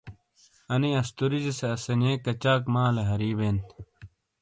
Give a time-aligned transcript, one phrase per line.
[0.73, 3.55] انہ استوریجے سے اسانیئے کچاک مالے ہری بین۔